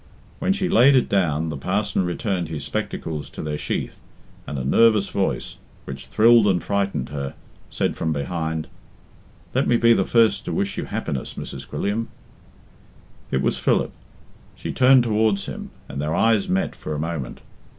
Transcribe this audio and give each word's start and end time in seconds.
When 0.39 0.51
she 0.51 0.67
laid 0.67 0.95
it 0.95 1.07
down, 1.07 1.49
the 1.49 1.55
parson 1.57 2.03
returned 2.05 2.47
his 2.49 2.63
spectacles 2.63 3.29
to 3.29 3.43
their 3.43 3.59
sheath, 3.59 3.99
and 4.47 4.57
a 4.57 4.63
nervous 4.65 5.09
voice, 5.09 5.59
which 5.85 6.07
thrilled 6.07 6.47
and 6.47 6.63
frightened 6.63 7.09
her, 7.09 7.35
said 7.69 7.95
from 7.95 8.11
behind, 8.11 8.67
"Let 9.53 9.67
me 9.67 9.77
be 9.77 9.93
the 9.93 10.03
first 10.03 10.43
to 10.45 10.53
wish 10.53 10.75
you 10.75 10.85
happiness, 10.85 11.35
Mrs. 11.35 11.69
Quilliam." 11.69 12.07
It 13.29 13.43
was 13.43 13.59
Philip. 13.59 13.91
She 14.55 14.71
turned 14.73 15.03
towards 15.03 15.45
him, 15.45 15.69
and 15.87 16.01
their 16.01 16.15
eyes 16.15 16.49
met 16.49 16.75
for 16.75 16.95
a 16.95 16.99
moment. 16.99 17.41